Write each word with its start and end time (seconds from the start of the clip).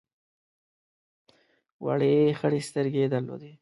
وړې 1.85 2.15
خړې 2.39 2.59
سترګې 2.69 2.99
یې 3.03 3.07
درلودې. 3.13 3.51